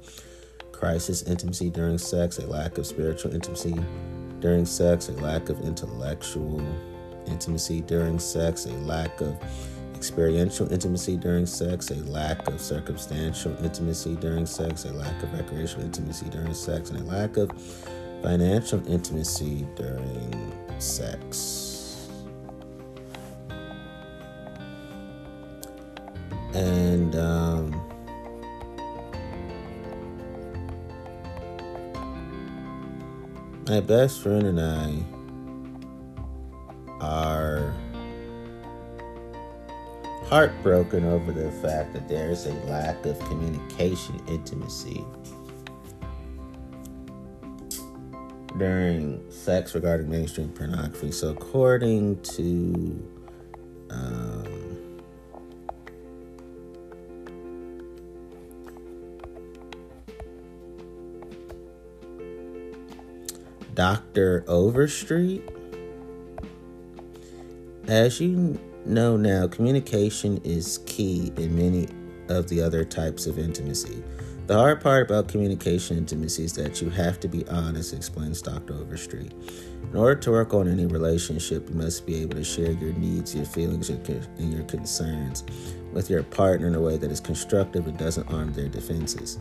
crisis 0.73 1.23
intimacy 1.23 1.71
during 1.71 1.99
sex, 1.99 2.39
a 2.39 2.47
lack 2.47 2.79
of 2.79 2.87
spiritual 2.87 3.35
intimacy 3.35 3.75
during 4.41 4.65
sex, 4.65 5.09
a 5.09 5.13
lack 5.15 5.49
of 5.49 5.61
intellectual 5.61 6.63
intimacy 7.27 7.81
during 7.83 8.19
sex, 8.19 8.67
a 8.67 8.73
lack 8.73 9.21
of 9.21 9.37
experiential 9.99 10.73
intimacy 10.73 11.17
during 11.17 11.45
sex, 11.45 11.91
a 11.91 11.97
lack 12.05 12.47
of 12.47 12.61
circumstantial 12.61 13.53
intimacy 13.65 14.15
during 14.15 14.47
sex, 14.47 14.85
a 14.85 14.93
lack 14.93 15.21
of 15.25 15.33
recreational 15.33 15.85
intimacy 15.85 16.29
during 16.31 16.55
sex, 16.55 16.91
and 16.91 17.01
a 17.01 17.05
lack 17.05 17.37
of 17.37 17.51
financial 18.23 18.81
intimacy 18.87 19.67
during 19.75 20.53
sex. 20.79 22.09
And 26.55 27.17
um, 27.17 27.73
my 33.67 33.81
best 33.81 34.23
friend 34.23 34.47
and 34.47 34.61
I 34.61 35.03
are 37.01 37.75
heartbroken 40.29 41.05
over 41.07 41.33
the 41.33 41.51
fact 41.63 41.95
that 41.95 42.07
there 42.09 42.31
is 42.31 42.47
a 42.47 42.53
lack 42.67 43.05
of 43.07 43.19
communication 43.21 44.21
intimacy 44.29 45.05
during 48.59 49.25
sex 49.31 49.75
regarding 49.75 50.11
mainstream 50.11 50.51
pornography. 50.51 51.13
So, 51.13 51.31
according 51.31 52.21
to 52.23 53.09
um, 53.91 54.45
Dr. 63.73 64.45
Overstreet, 64.47 65.49
as 67.87 68.21
you 68.21 68.61
know 68.89 69.17
now, 69.17 69.47
communication 69.47 70.39
is 70.45 70.79
key 70.87 71.33
in 71.37 71.57
many 71.57 71.89
of 72.29 72.49
the 72.49 72.63
other 72.63 72.85
types 72.85 73.27
of 73.27 73.39
intimacy. 73.39 74.03
The 74.47 74.55
hard 74.55 74.81
part 74.81 75.11
about 75.11 75.29
communication 75.29 75.99
intimacy 75.99 76.45
is 76.45 76.55
that 76.55 76.81
you 76.81 76.89
have 76.89 77.21
to 77.21 77.29
be 77.29 77.47
honest, 77.49 77.93
explains 77.93 78.41
Dr. 78.41 78.75
Overstreet. 78.75 79.33
In 79.91 79.97
order 79.97 80.19
to 80.21 80.31
work 80.31 80.55
on 80.55 80.69
any 80.69 80.87
relationship, 80.87 81.69
you 81.69 81.75
must 81.75 82.07
be 82.07 82.23
able 82.23 82.37
to 82.37 82.45
share 82.45 82.73
your 82.73 82.95
needs, 82.95 83.35
your 83.35 83.45
feelings, 83.45 83.91
and 83.91 84.53
your 84.53 84.65
concerns 84.65 85.45
with 85.93 86.09
your 86.09 86.23
partner 86.23 86.67
in 86.67 86.75
a 86.75 86.81
way 86.81 86.97
that 86.97 87.11
is 87.11 87.21
constructive 87.21 87.87
and 87.87 87.99
doesn't 87.99 88.27
harm 88.31 88.53
their 88.55 88.69
defenses. 88.69 89.39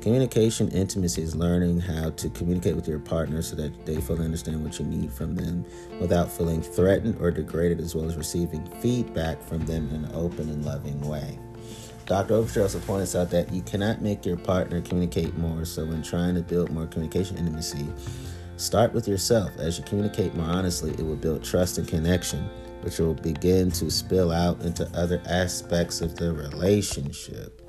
Communication 0.00 0.70
intimacy 0.70 1.20
is 1.20 1.36
learning 1.36 1.78
how 1.78 2.08
to 2.08 2.30
communicate 2.30 2.74
with 2.74 2.88
your 2.88 2.98
partner 2.98 3.42
so 3.42 3.54
that 3.56 3.84
they 3.84 4.00
fully 4.00 4.24
understand 4.24 4.64
what 4.64 4.78
you 4.78 4.86
need 4.86 5.12
from 5.12 5.34
them 5.34 5.62
without 6.00 6.32
feeling 6.32 6.62
threatened 6.62 7.20
or 7.20 7.30
degraded, 7.30 7.80
as 7.80 7.94
well 7.94 8.06
as 8.06 8.16
receiving 8.16 8.64
feedback 8.80 9.42
from 9.42 9.58
them 9.66 9.90
in 9.90 10.06
an 10.06 10.10
open 10.14 10.48
and 10.48 10.64
loving 10.64 10.98
way. 11.02 11.38
Dr. 12.06 12.32
Overstreet 12.32 12.62
also 12.62 12.80
points 12.80 13.14
out 13.14 13.28
that 13.28 13.52
you 13.52 13.60
cannot 13.60 14.00
make 14.00 14.24
your 14.24 14.38
partner 14.38 14.80
communicate 14.80 15.36
more, 15.36 15.66
so 15.66 15.84
when 15.84 16.02
trying 16.02 16.34
to 16.34 16.40
build 16.40 16.70
more 16.70 16.86
communication 16.86 17.36
intimacy, 17.36 17.86
start 18.56 18.94
with 18.94 19.06
yourself. 19.06 19.54
As 19.58 19.76
you 19.76 19.84
communicate 19.84 20.34
more 20.34 20.46
honestly, 20.46 20.92
it 20.92 21.02
will 21.02 21.14
build 21.14 21.44
trust 21.44 21.76
and 21.76 21.86
connection, 21.86 22.48
which 22.80 22.98
will 22.98 23.12
begin 23.12 23.70
to 23.72 23.90
spill 23.90 24.32
out 24.32 24.62
into 24.62 24.90
other 24.94 25.20
aspects 25.26 26.00
of 26.00 26.16
the 26.16 26.32
relationship. 26.32 27.59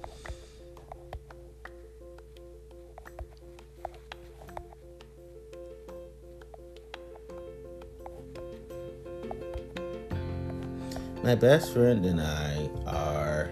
My 11.23 11.35
best 11.35 11.71
friend 11.71 12.03
and 12.03 12.19
I 12.19 12.67
are 12.87 13.51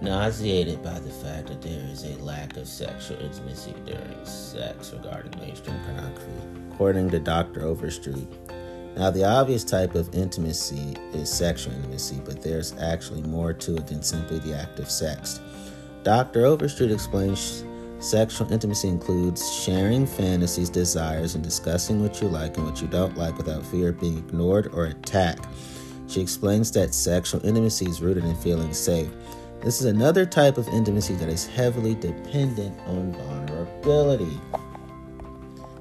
nauseated 0.00 0.80
by 0.80 1.00
the 1.00 1.10
fact 1.10 1.48
that 1.48 1.60
there 1.60 1.82
is 1.90 2.04
a 2.04 2.16
lack 2.22 2.56
of 2.56 2.68
sexual 2.68 3.18
intimacy 3.20 3.74
during 3.84 4.24
sex 4.24 4.92
regarding 4.92 5.36
mainstream 5.40 5.76
pornography, 5.84 6.30
according 6.72 7.10
to 7.10 7.18
Dr. 7.18 7.62
Overstreet. 7.62 8.28
Now, 8.96 9.10
the 9.10 9.24
obvious 9.24 9.64
type 9.64 9.96
of 9.96 10.14
intimacy 10.14 10.96
is 11.12 11.28
sexual 11.28 11.74
intimacy, 11.74 12.20
but 12.24 12.42
there's 12.42 12.76
actually 12.78 13.22
more 13.22 13.52
to 13.52 13.74
it 13.74 13.88
than 13.88 14.04
simply 14.04 14.38
the 14.38 14.56
act 14.56 14.78
of 14.78 14.88
sex. 14.88 15.40
Dr. 16.04 16.46
Overstreet 16.46 16.92
explains 16.92 17.64
sexual 18.00 18.52
intimacy 18.52 18.88
includes 18.88 19.52
sharing 19.52 20.06
fantasies, 20.06 20.68
desires, 20.68 21.34
and 21.34 21.44
discussing 21.44 22.02
what 22.02 22.20
you 22.20 22.28
like 22.28 22.56
and 22.56 22.66
what 22.66 22.80
you 22.80 22.88
don't 22.88 23.16
like 23.16 23.36
without 23.36 23.64
fear 23.66 23.90
of 23.90 24.00
being 24.00 24.18
ignored 24.18 24.70
or 24.72 24.86
attacked. 24.86 25.46
She 26.06 26.20
explains 26.20 26.72
that 26.72 26.92
sexual 26.92 27.44
intimacy 27.46 27.86
is 27.86 28.02
rooted 28.02 28.24
in 28.24 28.34
feeling 28.36 28.72
safe. 28.72 29.10
This 29.62 29.80
is 29.80 29.86
another 29.86 30.24
type 30.24 30.58
of 30.58 30.66
intimacy 30.68 31.14
that 31.16 31.28
is 31.28 31.46
heavily 31.46 31.94
dependent 31.94 32.78
on 32.86 33.12
vulnerability. 33.12 34.40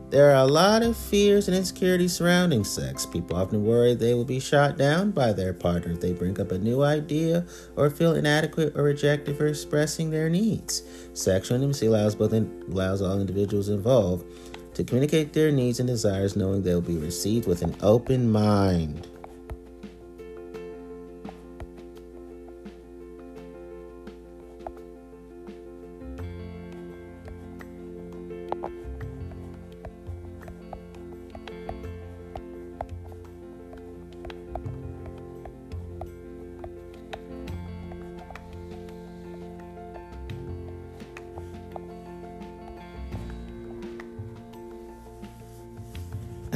There 0.09 0.31
are 0.31 0.43
a 0.43 0.47
lot 0.47 0.81
of 0.81 0.97
fears 0.97 1.47
and 1.47 1.55
insecurities 1.55 2.13
surrounding 2.13 2.63
sex. 2.63 3.05
People 3.05 3.37
often 3.37 3.63
worry 3.63 3.93
they 3.93 4.15
will 4.15 4.25
be 4.25 4.39
shot 4.39 4.75
down 4.75 5.11
by 5.11 5.33
their 5.33 5.53
partner 5.53 5.91
if 5.91 6.01
they 6.01 6.13
bring 6.13 6.41
up 6.41 6.51
a 6.51 6.57
new 6.57 6.81
idea 6.81 7.45
or 7.75 7.91
feel 7.91 8.15
inadequate 8.15 8.75
or 8.75 8.81
rejected 8.81 9.37
for 9.37 9.45
expressing 9.45 10.09
their 10.09 10.27
needs. 10.27 10.81
Sexual 11.13 11.57
intimacy 11.57 11.85
allows 11.85 12.15
both 12.15 12.33
in, 12.33 12.63
allows 12.71 13.03
all 13.03 13.19
individuals 13.19 13.69
involved 13.69 14.25
to 14.73 14.83
communicate 14.83 15.33
their 15.33 15.51
needs 15.51 15.79
and 15.79 15.85
desires 15.85 16.35
knowing 16.35 16.63
they 16.63 16.73
will 16.73 16.81
be 16.81 16.97
received 16.97 17.47
with 17.47 17.61
an 17.61 17.75
open 17.81 18.31
mind. 18.31 19.07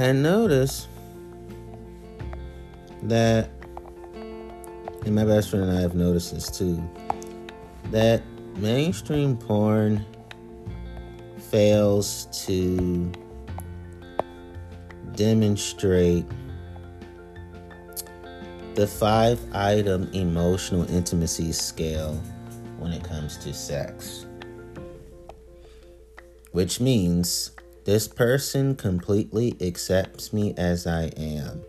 And 0.03 0.21
notice 0.21 0.89
that, 3.03 3.49
and 5.05 5.15
my 5.15 5.23
best 5.23 5.49
friend 5.49 5.63
and 5.63 5.77
I 5.77 5.79
have 5.79 5.95
noticed 5.95 6.33
this 6.33 6.51
too, 6.51 6.83
that 7.91 8.21
mainstream 8.57 9.37
porn 9.37 10.05
fails 11.49 12.27
to 12.45 13.13
demonstrate 15.15 16.25
the 18.75 18.85
five 18.85 19.39
item 19.55 20.09
emotional 20.11 20.83
intimacy 20.91 21.53
scale 21.53 22.15
when 22.77 22.91
it 22.91 23.05
comes 23.05 23.37
to 23.37 23.53
sex. 23.53 24.25
Which 26.51 26.81
means 26.81 27.51
this 27.85 28.07
person 28.07 28.75
completely 28.75 29.55
accepts 29.59 30.31
me 30.31 30.53
as 30.57 30.87
I 30.87 31.11
am. 31.17 31.63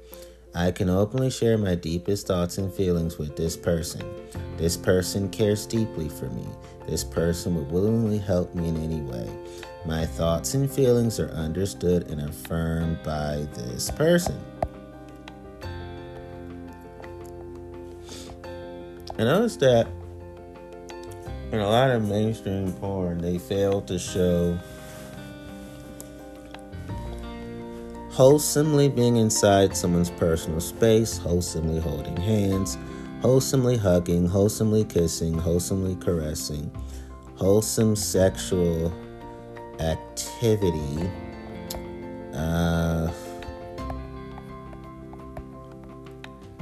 I 0.54 0.70
can 0.70 0.88
openly 0.88 1.30
share 1.30 1.58
my 1.58 1.74
deepest 1.74 2.28
thoughts 2.28 2.58
and 2.58 2.72
feelings 2.72 3.18
with 3.18 3.34
this 3.34 3.56
person. 3.56 4.02
This 4.56 4.76
person 4.76 5.28
cares 5.28 5.66
deeply 5.66 6.08
for 6.08 6.26
me. 6.26 6.46
This 6.86 7.02
person 7.02 7.56
would 7.56 7.72
willingly 7.72 8.18
help 8.18 8.54
me 8.54 8.68
in 8.68 8.76
any 8.76 9.00
way. 9.00 9.28
My 9.84 10.06
thoughts 10.06 10.54
and 10.54 10.70
feelings 10.70 11.18
are 11.18 11.30
understood 11.30 12.08
and 12.08 12.20
affirmed 12.20 13.02
by 13.02 13.48
this 13.54 13.90
person. 13.90 14.40
I 19.18 19.24
noticed 19.24 19.60
that 19.60 19.88
in 21.50 21.58
a 21.58 21.68
lot 21.68 21.90
of 21.90 22.08
mainstream 22.08 22.72
porn, 22.74 23.18
they 23.18 23.38
fail 23.38 23.80
to 23.82 23.98
show 23.98 24.58
wholesomely 28.14 28.88
being 28.88 29.16
inside 29.16 29.76
someone's 29.76 30.10
personal 30.10 30.60
space, 30.60 31.18
wholesomely 31.18 31.80
holding 31.80 32.16
hands, 32.16 32.78
wholesomely 33.22 33.76
hugging, 33.76 34.24
wholesomely 34.24 34.84
kissing, 34.84 35.36
wholesomely 35.36 35.96
caressing, 35.96 36.70
wholesome 37.34 37.96
sexual 37.96 38.92
activity. 39.80 41.10
Uh, 42.32 43.10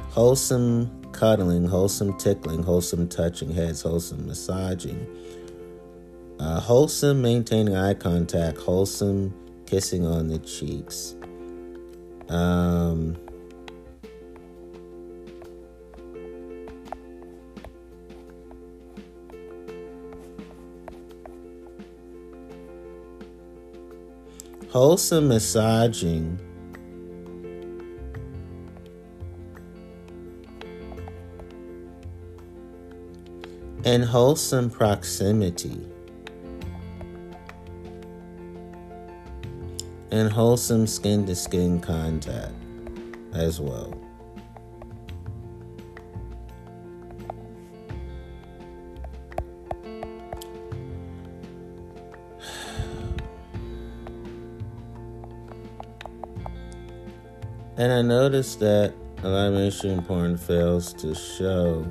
wholesome 0.09 0.91
cuddling, 1.13 1.67
wholesome 1.67 2.17
tickling, 2.17 2.63
wholesome 2.63 3.07
touching 3.11 3.53
heads, 3.53 3.83
wholesome 3.83 4.27
massaging, 4.27 5.07
uh, 6.41 6.61
wholesome 6.61 7.21
maintaining 7.21 7.77
eye 7.77 7.93
contact, 7.93 8.57
wholesome 8.57 9.35
kissing 9.67 10.07
on 10.07 10.29
the 10.29 10.39
cheeks. 10.39 11.15
Um, 12.33 13.15
wholesome 24.71 25.29
massaging. 25.29 26.41
And 33.85 34.05
wholesome 34.05 34.71
proximity 34.71 35.92
and 40.13 40.31
wholesome 40.31 40.87
skin 40.87 41.25
to 41.25 41.35
skin 41.35 41.81
contact 41.81 42.53
as 43.33 43.59
well. 43.59 43.99
And 57.79 57.91
I 57.91 58.03
noticed 58.03 58.61
that 58.61 58.93
a 59.23 59.29
lot 59.29 59.49
of 59.49 59.55
mainstream 59.55 60.03
porn 60.03 60.37
fails 60.37 60.93
to 60.95 61.15
show 61.15 61.91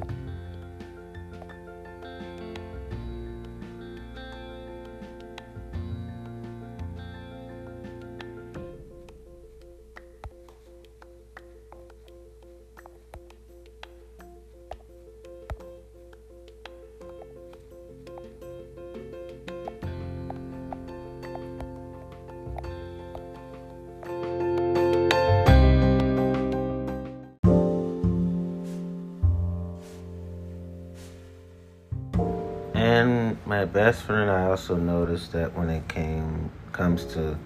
that 35.31 35.55
when 35.57 35.69
it 35.69 35.87
came 35.87 36.51
comes 36.71 37.05
to 37.05 37.37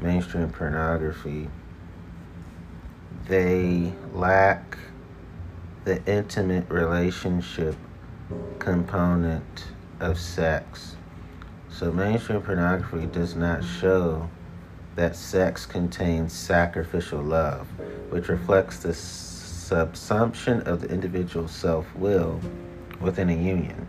mainstream 0.00 0.48
pornography, 0.50 1.48
they 3.28 3.92
lack 4.12 4.78
the 5.84 6.04
intimate 6.04 6.68
relationship 6.68 7.76
component 8.58 9.64
of 10.00 10.18
sex. 10.18 10.96
So 11.70 11.92
mainstream 11.92 12.42
pornography 12.42 13.06
does 13.06 13.34
not 13.34 13.62
show 13.64 14.28
that 14.96 15.14
sex 15.14 15.66
contains 15.66 16.32
sacrificial 16.32 17.22
love, 17.22 17.68
which 18.10 18.28
reflects 18.28 18.78
the 18.78 18.90
subsumption 18.90 20.66
of 20.66 20.80
the 20.80 20.88
individual 20.88 21.48
self-will 21.48 22.40
within 23.00 23.28
a 23.28 23.34
union. 23.34 23.86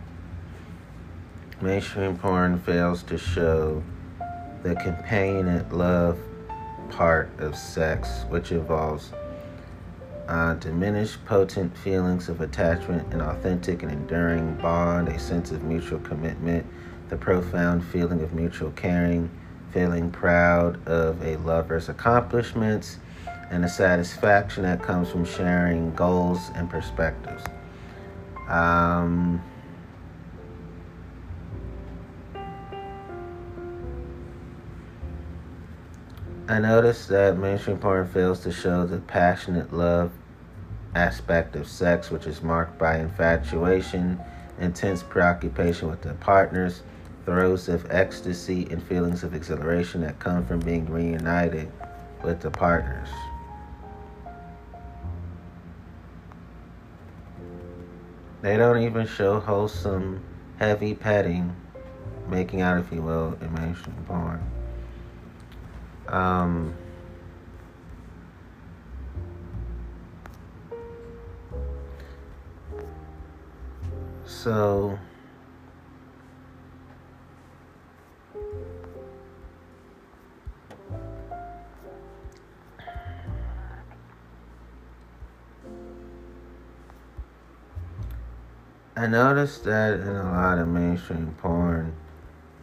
Mainstream 1.60 2.16
porn 2.16 2.60
fails 2.60 3.02
to 3.04 3.18
show 3.18 3.82
the 4.62 4.76
companionate 4.76 5.72
love 5.72 6.16
part 6.90 7.30
of 7.38 7.56
sex, 7.56 8.24
which 8.28 8.52
involves 8.52 9.12
uh, 10.28 10.54
diminished 10.54 11.24
potent 11.24 11.76
feelings 11.76 12.28
of 12.28 12.40
attachment, 12.42 13.12
an 13.12 13.20
authentic 13.20 13.82
and 13.82 13.90
enduring 13.90 14.54
bond, 14.58 15.08
a 15.08 15.18
sense 15.18 15.50
of 15.50 15.64
mutual 15.64 15.98
commitment, 16.00 16.64
the 17.08 17.16
profound 17.16 17.84
feeling 17.84 18.22
of 18.22 18.32
mutual 18.32 18.70
caring, 18.72 19.28
feeling 19.72 20.12
proud 20.12 20.86
of 20.86 21.20
a 21.24 21.36
lover's 21.38 21.88
accomplishments, 21.88 22.98
and 23.50 23.64
the 23.64 23.68
satisfaction 23.68 24.62
that 24.62 24.80
comes 24.80 25.10
from 25.10 25.24
sharing 25.24 25.92
goals 25.96 26.50
and 26.54 26.70
perspectives. 26.70 27.42
Um, 28.48 29.42
I 36.50 36.58
noticed 36.60 37.10
that 37.10 37.36
mainstream 37.36 37.76
porn 37.76 38.08
fails 38.08 38.40
to 38.40 38.50
show 38.50 38.86
the 38.86 39.00
passionate 39.00 39.70
love 39.70 40.10
aspect 40.94 41.54
of 41.56 41.68
sex, 41.68 42.10
which 42.10 42.26
is 42.26 42.42
marked 42.42 42.78
by 42.78 42.96
infatuation, 42.96 44.18
intense 44.58 45.02
preoccupation 45.02 45.90
with 45.90 46.00
the 46.00 46.14
partners, 46.14 46.82
throes 47.26 47.68
of 47.68 47.86
ecstasy, 47.90 48.66
and 48.70 48.82
feelings 48.82 49.24
of 49.24 49.34
exhilaration 49.34 50.00
that 50.00 50.18
come 50.20 50.42
from 50.46 50.60
being 50.60 50.90
reunited 50.90 51.70
with 52.24 52.40
the 52.40 52.50
partners. 52.50 53.10
They 58.40 58.56
don't 58.56 58.82
even 58.82 59.06
show 59.06 59.38
wholesome, 59.38 60.22
heavy 60.58 60.94
petting, 60.94 61.54
making 62.26 62.62
out, 62.62 62.78
if 62.78 62.90
you 62.90 63.02
will, 63.02 63.36
in 63.42 63.52
mainstream 63.52 64.02
porn. 64.06 64.40
Um, 66.08 66.74
so 74.24 74.98
I 88.96 89.06
noticed 89.06 89.64
that 89.64 90.00
in 90.00 90.08
a 90.08 90.24
lot 90.24 90.58
of 90.58 90.68
mainstream 90.68 91.34
porn, 91.38 91.94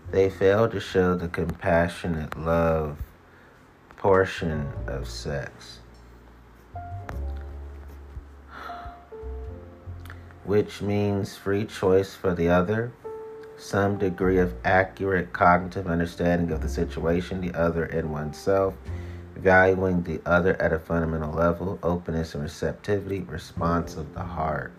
they 0.10 0.32
fail 0.32 0.68
to 0.68 0.80
show 0.80 1.16
the 1.16 1.28
compassionate 1.28 2.38
love 2.40 3.05
portion 4.06 4.72
of 4.86 5.08
sex, 5.08 5.80
which 10.44 10.80
means 10.80 11.36
free 11.36 11.66
choice 11.66 12.14
for 12.14 12.36
the 12.36 12.48
other, 12.48 12.92
some 13.58 13.98
degree 13.98 14.38
of 14.38 14.54
accurate 14.64 15.34
cognitive 15.34 15.88
understanding 15.88 16.52
of 16.52 16.62
the 16.62 16.70
situation, 16.70 17.42
the 17.42 17.52
other, 17.60 17.86
and 17.86 18.12
oneself, 18.12 18.76
valuing 19.38 20.04
the 20.04 20.22
other 20.28 20.56
at 20.62 20.72
a 20.72 20.78
fundamental 20.78 21.34
level, 21.34 21.80
openness 21.82 22.36
and 22.36 22.44
receptivity, 22.44 23.22
response 23.22 23.96
of 23.96 24.14
the 24.14 24.22
heart. 24.22 24.78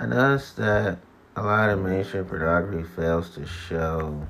I 0.00 0.06
noticed 0.06 0.56
that 0.58 0.98
a 1.34 1.42
lot 1.42 1.70
of 1.70 1.80
mainstream 1.80 2.24
pornography 2.24 2.84
fails 2.84 3.30
to 3.30 3.44
show 3.44 4.28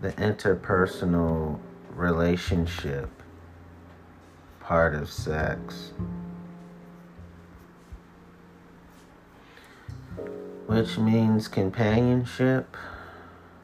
the 0.00 0.10
interpersonal 0.14 1.60
relationship 1.94 3.08
part 4.58 4.96
of 4.96 5.08
sex. 5.12 5.92
Which 10.66 10.98
means 10.98 11.46
companionship, 11.46 12.76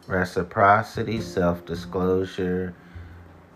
reciprocity, 0.06 1.20
self 1.20 1.66
disclosure, 1.66 2.72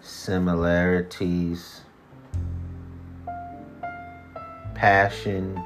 similarities, 0.01 1.83
passion 4.75 5.63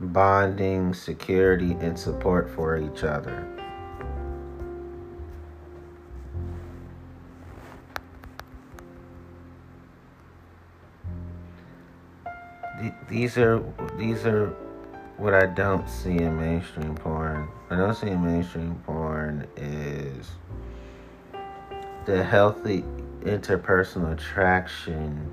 bonding, 0.00 0.94
security, 0.94 1.72
and 1.80 1.98
support 1.98 2.48
for 2.50 2.76
each 2.76 3.04
other. 3.04 3.46
These 13.08 13.38
are 13.38 13.64
these 13.96 14.24
are 14.26 14.54
what 15.16 15.34
I 15.34 15.46
don't 15.46 15.88
see 15.88 16.18
in 16.18 16.38
mainstream 16.38 16.94
porn. 16.94 17.48
I 17.70 17.76
don't 17.76 17.94
see 17.94 18.08
in 18.08 18.22
mainstream 18.24 18.76
porn 18.86 19.48
is 19.56 20.30
the 22.06 22.22
healthy 22.22 22.84
interpersonal 23.22 24.12
attraction 24.12 25.28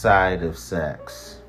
side 0.00 0.42
of 0.42 0.56
sex. 0.56 1.40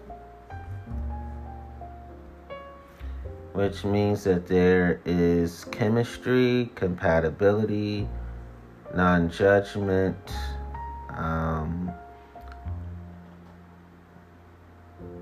Which 3.54 3.86
means 3.86 4.26
that 4.26 4.46
there 4.46 5.00
is 5.06 5.64
chemistry, 5.72 6.70
compatibility, 6.76 8.10
non 8.94 9.30
judgment, 9.30 10.18
um, 11.12 11.94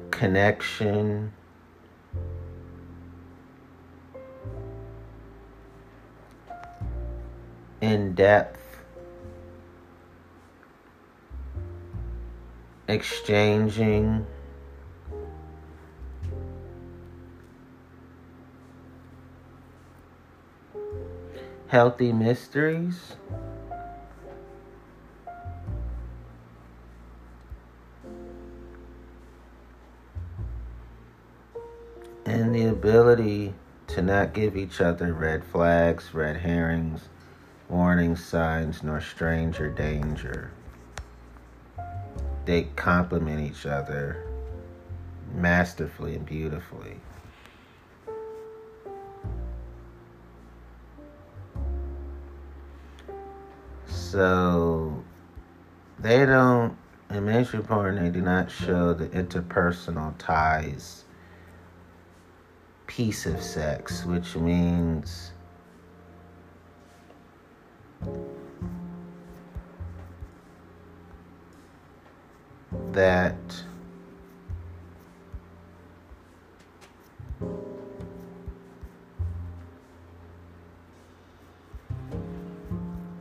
connection. 0.09 1.31
In 7.81 8.15
depth 8.15 8.68
exchanging 12.89 14.25
healthy 21.67 22.11
mysteries. 22.11 23.13
And 32.25 32.55
the 32.55 32.65
ability 32.65 33.53
to 33.87 34.01
not 34.01 34.33
give 34.33 34.57
each 34.57 34.81
other 34.81 35.13
red 35.13 35.43
flags, 35.43 36.11
red 36.15 36.37
herrings, 36.37 37.09
warning 37.69 38.15
signs, 38.15 38.81
nor 38.81 38.99
stranger 38.99 39.69
danger 39.69 40.51
they 42.49 42.63
complement 42.75 43.39
each 43.39 43.67
other 43.67 44.25
masterfully 45.35 46.15
and 46.15 46.25
beautifully. 46.25 46.99
So 53.85 55.03
they 55.99 56.25
don't 56.25 56.75
in 57.11 57.23
mainstream 57.23 57.61
porn 57.61 58.03
they 58.03 58.09
do 58.09 58.21
not 58.21 58.49
show 58.49 58.95
the 58.95 59.09
interpersonal 59.09 60.15
ties 60.17 61.03
piece 62.87 63.27
of 63.27 63.43
sex, 63.43 64.05
which 64.05 64.35
means 64.35 65.33
that 72.91 73.35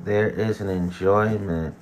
there 0.05 0.31
is 0.31 0.61
an 0.61 0.69
enjoyment 0.71 1.77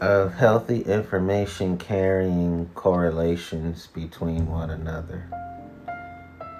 of 0.00 0.34
healthy 0.34 0.82
information 0.82 1.76
carrying 1.78 2.68
correlations 2.74 3.88
between 3.88 4.46
one 4.46 4.70
another, 4.70 5.28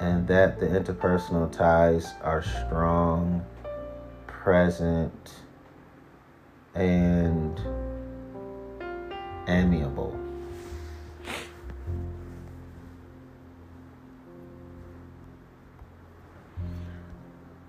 and 0.01 0.27
that 0.29 0.59
the 0.59 0.67
interpersonal 0.67 1.51
ties 1.51 2.13
are 2.23 2.43
strong 2.43 3.45
present, 4.43 5.35
and 6.75 7.61
amiable. 9.47 10.19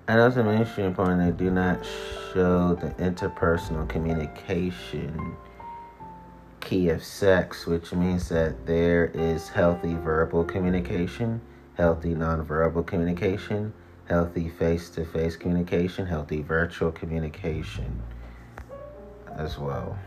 And 0.07 0.19
as 0.19 0.37
a 0.37 0.43
mainstream 0.43 0.95
porn, 0.95 1.19
they 1.19 1.31
do 1.31 1.51
not 1.51 1.85
show 2.33 2.73
the 2.73 2.89
interpersonal 3.03 3.87
communication 3.87 5.35
key 6.59 6.89
of 6.89 7.03
sex, 7.03 7.67
which 7.67 7.93
means 7.93 8.29
that 8.29 8.65
there 8.65 9.11
is 9.13 9.47
healthy 9.49 9.93
verbal 9.93 10.43
communication, 10.43 11.39
healthy 11.75 12.15
nonverbal 12.15 12.85
communication, 12.87 13.73
healthy 14.05 14.49
face 14.49 14.89
to 14.91 15.05
face 15.05 15.35
communication, 15.35 16.05
healthy 16.05 16.41
virtual 16.41 16.91
communication 16.91 18.01
as 19.37 19.57
well. 19.57 19.97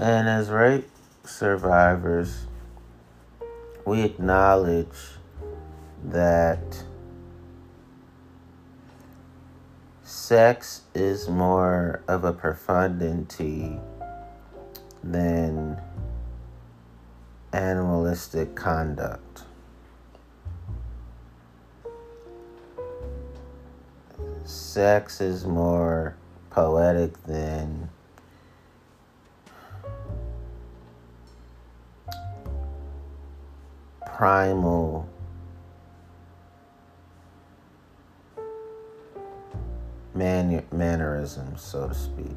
And 0.00 0.30
as 0.30 0.48
rape 0.48 0.88
survivors, 1.26 2.46
we 3.84 4.00
acknowledge 4.00 5.18
that 6.02 6.84
sex 10.02 10.84
is 10.94 11.28
more 11.28 12.00
of 12.08 12.24
a 12.24 12.32
profundity 12.32 13.78
than 15.04 15.78
animalistic 17.52 18.54
conduct. 18.54 19.42
Sex 24.46 25.20
is 25.20 25.44
more 25.44 26.16
poetic 26.48 27.22
than 27.24 27.90
primal 34.20 35.08
man- 40.14 40.62
mannerisms, 40.70 41.62
so 41.62 41.88
to 41.88 41.94
speak. 41.94 42.36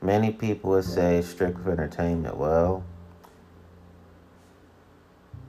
Many 0.00 0.30
people 0.30 0.70
would 0.70 0.84
say 0.84 1.20
strict 1.20 1.62
for 1.62 1.72
entertainment. 1.72 2.38
Well, 2.38 2.82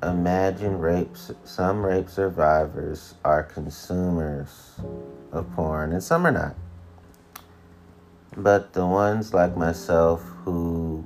imagine 0.04 0.80
rape. 0.80 1.16
Some 1.46 1.86
rape 1.86 2.10
survivors 2.10 3.16
are 3.24 3.44
consumers 3.44 4.82
of 5.32 5.50
porn, 5.54 5.94
and 5.94 6.04
some 6.04 6.28
are 6.28 6.32
not. 6.32 6.56
But 8.38 8.74
the 8.74 8.86
ones 8.86 9.34
like 9.34 9.58
myself 9.58 10.22
who 10.46 11.04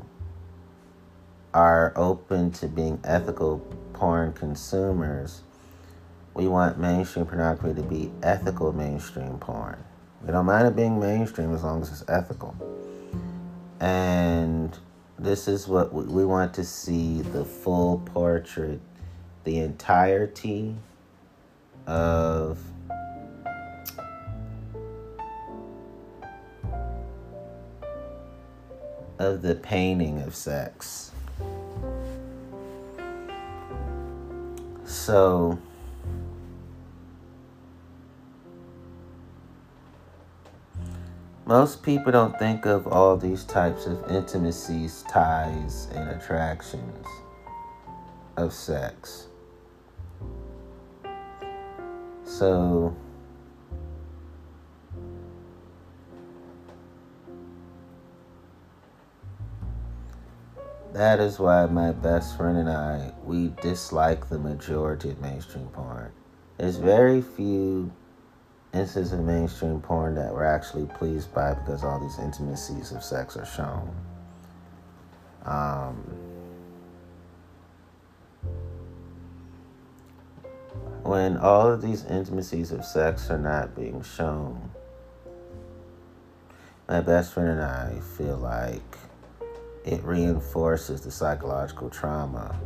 are 1.53 1.93
open 1.95 2.51
to 2.51 2.67
being 2.67 2.99
ethical 3.05 3.59
porn 3.93 4.33
consumers, 4.33 5.43
we 6.33 6.49
want 6.49 6.77
mainstream 6.77 7.25
pornography 7.25 7.73
to 7.73 7.87
be 7.87 8.11
ethical 8.21 8.73
mainstream 8.73 9.37
porn. 9.37 9.81
We 10.21 10.33
don't 10.33 10.45
mind 10.45 10.67
it 10.67 10.75
being 10.75 10.99
mainstream 10.99 11.55
as 11.55 11.63
long 11.63 11.81
as 11.81 11.89
it's 11.89 12.03
ethical. 12.09 12.53
And 13.79 14.77
this 15.17 15.47
is 15.47 15.69
what 15.69 15.93
we, 15.93 16.03
we 16.03 16.25
want 16.25 16.53
to 16.55 16.65
see 16.65 17.21
the 17.21 17.45
full 17.45 17.99
portrait, 17.99 18.81
the 19.45 19.59
entirety 19.59 20.75
of 21.87 22.59
of 29.21 29.43
the 29.43 29.53
painting 29.53 30.19
of 30.23 30.33
sex. 30.33 31.11
So, 34.83 35.59
most 41.45 41.83
people 41.83 42.11
don't 42.11 42.37
think 42.39 42.65
of 42.65 42.87
all 42.87 43.15
these 43.15 43.43
types 43.43 43.85
of 43.85 44.09
intimacies, 44.09 45.03
ties, 45.07 45.87
and 45.93 46.09
attractions 46.09 47.05
of 48.37 48.51
sex. 48.51 49.27
So, 52.25 52.95
that 60.93 61.19
is 61.19 61.39
why 61.39 61.65
my 61.67 61.91
best 61.91 62.35
friend 62.35 62.57
and 62.57 62.69
I 62.69 63.13
we 63.23 63.53
dislike 63.61 64.29
the 64.29 64.37
majority 64.37 65.11
of 65.11 65.21
mainstream 65.21 65.67
porn. 65.67 66.11
There's 66.57 66.77
very 66.77 67.21
few 67.21 67.91
instances 68.73 69.13
of 69.13 69.21
mainstream 69.21 69.81
porn 69.81 70.15
that 70.15 70.33
we're 70.33 70.45
actually 70.45 70.85
pleased 70.85 71.33
by 71.33 71.53
because 71.53 71.83
all 71.83 71.99
these 71.99 72.19
intimacies 72.19 72.91
of 72.91 73.03
sex 73.03 73.37
are 73.37 73.45
shown. 73.45 73.93
Um, 75.45 75.95
when 81.03 81.37
all 81.37 81.71
of 81.71 81.81
these 81.81 82.05
intimacies 82.05 82.71
of 82.71 82.85
sex 82.85 83.29
are 83.29 83.37
not 83.37 83.75
being 83.75 84.03
shown, 84.03 84.71
my 86.87 87.01
best 87.01 87.33
friend 87.33 87.49
and 87.49 87.61
I 87.61 87.99
feel 88.17 88.37
like 88.37 88.97
it 89.83 90.03
reinforces 90.03 91.01
the 91.01 91.11
psychological 91.11 91.89
trauma 91.89 92.59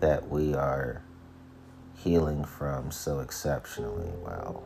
that 0.00 0.28
we 0.28 0.54
are 0.54 1.02
healing 1.96 2.44
from 2.44 2.90
so 2.90 3.20
exceptionally 3.20 4.10
well. 4.22 4.62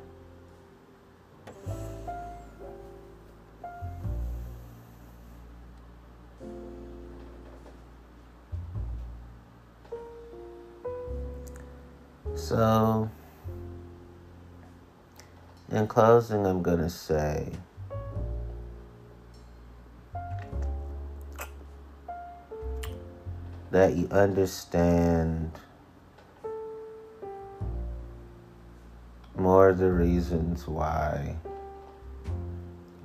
So, 12.35 13.11
in 15.71 15.87
closing, 15.87 16.47
I'm 16.47 16.63
going 16.63 16.79
to 16.79 16.91
say 16.91 17.53
that 23.71 23.95
you 23.95 24.09
understand 24.11 25.53
more 29.37 29.69
of 29.69 29.79
the 29.79 29.93
reasons 29.93 30.67
why 30.67 31.37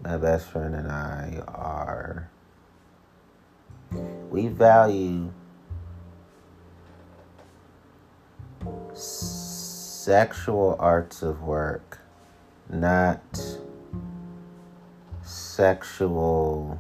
my 0.04 0.18
best 0.18 0.48
friend 0.48 0.76
and 0.76 0.92
I 0.92 1.42
are. 1.48 2.30
We 4.30 4.48
value 4.48 5.32
sexual 8.94 10.76
arts 10.80 11.22
of 11.22 11.42
work, 11.44 12.00
not 12.70 13.22
sexual 15.22 16.80